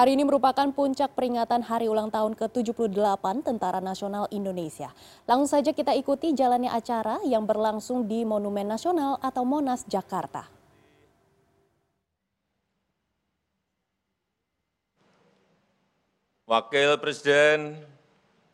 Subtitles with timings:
[0.00, 4.88] Hari ini merupakan puncak peringatan hari ulang tahun ke-78 Tentara Nasional Indonesia.
[5.28, 10.48] Langsung saja kita ikuti jalannya acara yang berlangsung di Monumen Nasional atau Monas, Jakarta.
[16.48, 17.76] Wakil Presiden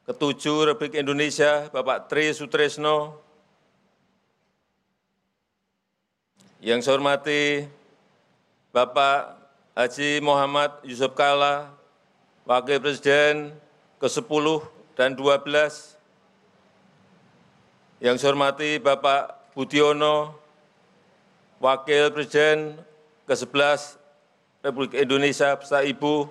[0.03, 3.23] ketujuh Republik Indonesia, Bapak Tri Sutresno,
[6.59, 7.71] yang saya hormati
[8.75, 9.46] Bapak
[9.77, 11.69] Haji Muhammad Yusuf Kala,
[12.49, 13.53] Wakil Presiden
[14.01, 14.65] ke-10
[14.97, 16.01] dan 12,
[18.01, 20.33] yang saya hormati Bapak Budiono,
[21.61, 22.81] Wakil Presiden
[23.29, 24.01] ke-11
[24.65, 26.25] Republik Indonesia beserta Ibu,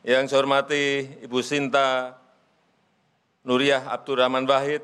[0.00, 2.16] yang saya hormati Ibu Sinta
[3.44, 4.80] Nuriyah Abdurrahman Wahid,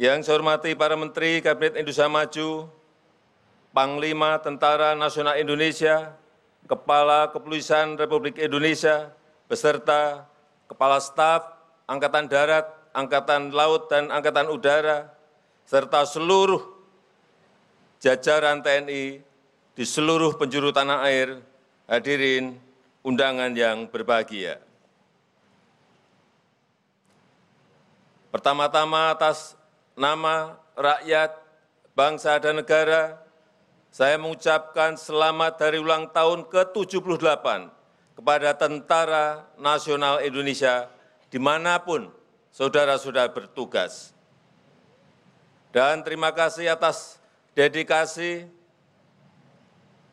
[0.00, 2.72] yang saya hormati para Menteri Kabinet Indonesia Maju,
[3.76, 6.16] Panglima Tentara Nasional Indonesia,
[6.64, 9.12] Kepala Kepolisian Republik Indonesia,
[9.52, 10.24] beserta
[10.64, 11.44] Kepala Staf
[11.84, 12.64] Angkatan Darat,
[12.96, 15.12] Angkatan Laut, dan Angkatan Udara,
[15.68, 16.64] serta seluruh
[18.00, 19.20] jajaran TNI
[19.76, 21.44] di seluruh penjuru tanah air,
[21.84, 22.56] Hadirin
[23.04, 24.56] undangan yang berbahagia.
[28.32, 29.52] Pertama-tama atas
[29.92, 31.36] nama rakyat,
[31.92, 33.25] bangsa, dan negara,
[33.96, 37.72] saya mengucapkan selamat hari ulang tahun ke-78
[38.12, 40.92] kepada Tentara Nasional Indonesia
[41.32, 42.12] di mana pun
[42.52, 44.12] saudara-saudara bertugas.
[45.72, 47.16] Dan terima kasih atas
[47.56, 48.44] dedikasi,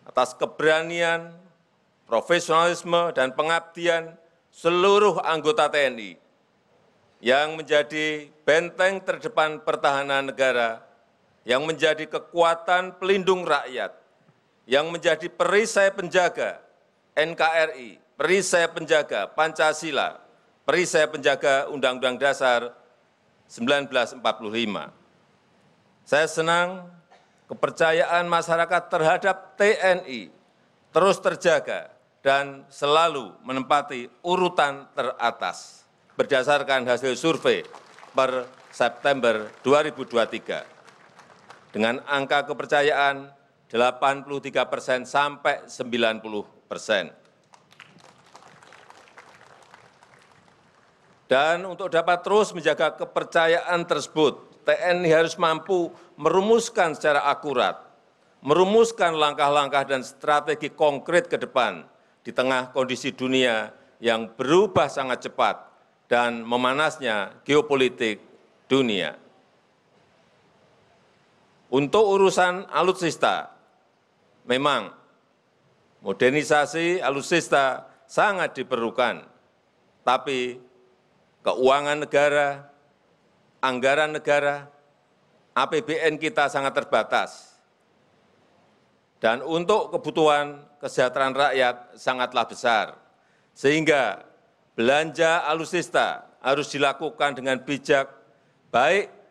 [0.08, 1.36] atas keberanian,
[2.08, 4.16] profesionalisme, dan pengabdian
[4.48, 6.16] seluruh anggota TNI
[7.20, 10.93] yang menjadi benteng terdepan pertahanan negara,
[11.44, 13.92] yang menjadi kekuatan pelindung rakyat,
[14.64, 16.64] yang menjadi perisai penjaga
[17.14, 20.24] NKRI, perisai penjaga Pancasila,
[20.64, 22.72] perisai penjaga Undang-Undang Dasar
[23.52, 24.24] 1945.
[26.04, 26.88] Saya senang
[27.52, 30.32] kepercayaan masyarakat terhadap TNI
[30.96, 31.92] terus terjaga
[32.24, 35.84] dan selalu menempati urutan teratas
[36.16, 37.68] berdasarkan hasil survei
[38.16, 40.73] per September 2023
[41.74, 43.34] dengan angka kepercayaan
[43.74, 44.30] 83
[44.70, 47.10] persen sampai 90 persen.
[51.26, 57.82] Dan untuk dapat terus menjaga kepercayaan tersebut, TNI harus mampu merumuskan secara akurat,
[58.46, 61.90] merumuskan langkah-langkah dan strategi konkret ke depan
[62.22, 65.74] di tengah kondisi dunia yang berubah sangat cepat
[66.06, 68.22] dan memanasnya geopolitik
[68.70, 69.23] dunia.
[71.74, 73.50] Untuk urusan alutsista,
[74.46, 74.94] memang
[76.06, 79.26] modernisasi alutsista sangat diperlukan,
[80.06, 80.62] tapi
[81.42, 82.70] keuangan negara,
[83.58, 84.70] anggaran negara,
[85.58, 87.54] APBN kita sangat terbatas
[89.24, 93.00] dan untuk kebutuhan kesejahteraan rakyat sangatlah besar.
[93.56, 94.30] Sehingga
[94.76, 98.12] belanja alusista harus dilakukan dengan bijak,
[98.68, 99.23] baik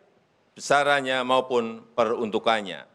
[0.53, 2.85] besarannya maupun peruntukannya.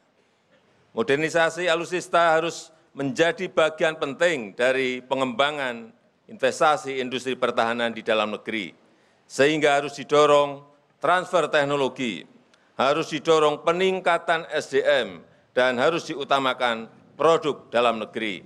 [0.95, 5.95] Modernisasi alusista harus menjadi bagian penting dari pengembangan
[6.27, 8.75] investasi industri pertahanan di dalam negeri,
[9.29, 10.65] sehingga harus didorong
[10.99, 12.27] transfer teknologi,
[12.75, 15.23] harus didorong peningkatan SDM,
[15.55, 18.43] dan harus diutamakan produk dalam negeri.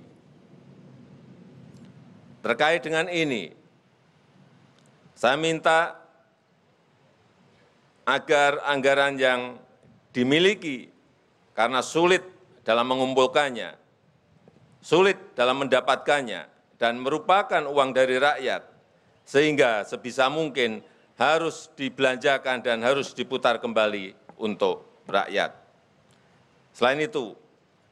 [2.42, 3.54] Terkait dengan ini,
[5.14, 6.01] saya minta
[8.02, 9.58] agar anggaran yang
[10.10, 10.90] dimiliki
[11.54, 12.22] karena sulit
[12.62, 13.74] dalam mengumpulkannya,
[14.82, 16.48] sulit dalam mendapatkannya,
[16.78, 18.62] dan merupakan uang dari rakyat,
[19.22, 20.82] sehingga sebisa mungkin
[21.14, 25.54] harus dibelanjakan dan harus diputar kembali untuk rakyat.
[26.74, 27.38] Selain itu,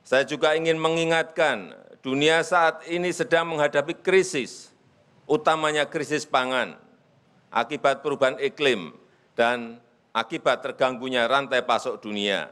[0.03, 4.73] saya juga ingin mengingatkan dunia saat ini sedang menghadapi krisis,
[5.29, 6.75] utamanya krisis pangan,
[7.53, 8.97] akibat perubahan iklim,
[9.37, 9.79] dan
[10.11, 12.51] akibat terganggunya rantai pasok dunia.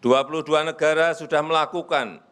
[0.00, 2.22] 22 negara sudah melakukan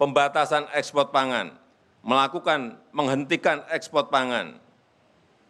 [0.00, 1.52] pembatasan ekspor pangan,
[2.00, 4.56] melakukan menghentikan ekspor pangan.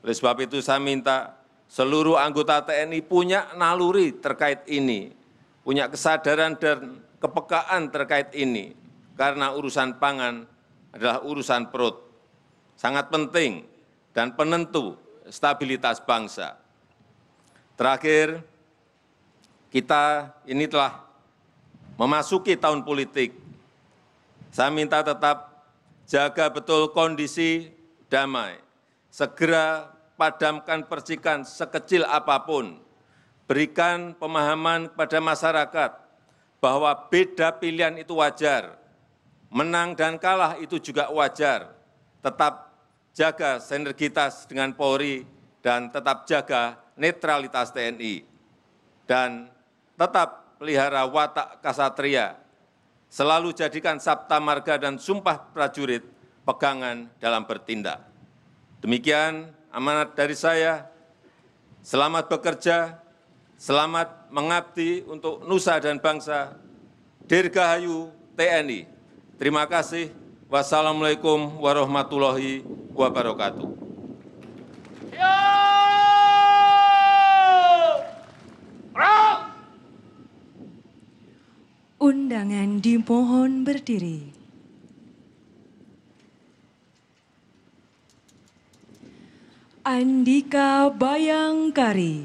[0.02, 1.38] Oleh sebab itu saya minta
[1.70, 5.14] seluruh anggota TNI punya naluri terkait ini,
[5.62, 8.74] punya kesadaran dan kepekaan terkait ini,
[9.14, 10.44] karena urusan pangan
[10.90, 12.02] adalah urusan perut,
[12.74, 13.64] sangat penting
[14.10, 14.98] dan penentu
[15.30, 16.61] stabilitas bangsa.
[17.72, 18.44] Terakhir,
[19.72, 21.00] kita ini telah
[21.96, 23.32] memasuki tahun politik.
[24.52, 25.64] Saya minta tetap
[26.04, 27.72] jaga betul kondisi
[28.12, 28.60] damai,
[29.08, 29.88] segera
[30.20, 32.76] padamkan percikan sekecil apa pun,
[33.48, 35.90] berikan pemahaman kepada masyarakat
[36.60, 38.76] bahwa beda pilihan itu wajar,
[39.48, 41.72] menang dan kalah itu juga wajar,
[42.20, 42.76] tetap
[43.16, 45.24] jaga sinergitas dengan Polri
[45.64, 48.22] dan tetap jaga netralitas TNI,
[49.10, 49.50] dan
[49.98, 52.38] tetap pelihara watak kasatria
[53.10, 56.06] selalu jadikan sabta marga dan sumpah prajurit
[56.46, 58.00] pegangan dalam bertindak.
[58.78, 60.86] Demikian amanat dari saya.
[61.82, 62.94] Selamat bekerja,
[63.58, 66.54] selamat mengabdi untuk nusa dan bangsa.
[67.26, 68.86] Dirgahayu TNI.
[69.34, 70.14] Terima kasih.
[70.46, 72.62] Wassalamualaikum warahmatullahi
[72.94, 73.81] wabarakatuh.
[82.32, 84.32] Undangan dimohon berdiri.
[89.84, 92.24] Andika Bayangkari.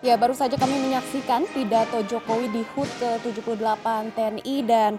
[0.00, 3.84] Ya, baru saja kami menyaksikan pidato Jokowi di HUT ke-78
[4.16, 4.96] TNI dan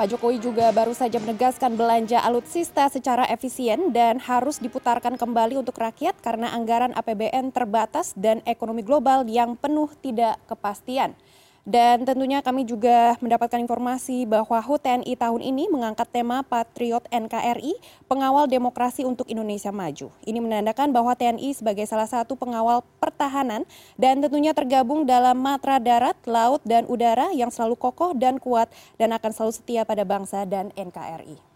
[0.00, 5.76] Pak Jokowi juga baru saja menegaskan belanja alutsista secara efisien dan harus diputarkan kembali untuk
[5.76, 11.12] rakyat karena anggaran APBN terbatas dan ekonomi global yang penuh tidak kepastian.
[11.68, 17.76] Dan tentunya kami juga mendapatkan informasi bahwa HUT TNI tahun ini mengangkat tema Patriot NKRI,
[18.08, 20.08] Pengawal Demokrasi untuk Indonesia Maju.
[20.24, 23.68] Ini menandakan bahwa TNI sebagai salah satu pengawal pertahanan
[24.00, 29.12] dan tentunya tergabung dalam matra darat, laut, dan udara yang selalu kokoh dan kuat dan
[29.12, 31.49] akan selalu setia pada bangsa dan NKRI.